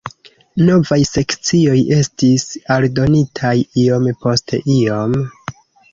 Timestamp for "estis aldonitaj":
1.97-3.55